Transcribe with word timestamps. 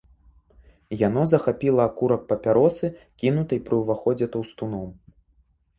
Яно 1.07 1.21
захапіла 1.33 1.81
акурак 1.89 2.21
папяросы, 2.33 2.85
кінутай 3.25 3.59
пры 3.69 3.75
ўваходзе 3.85 4.25
таўстуном. 4.37 4.89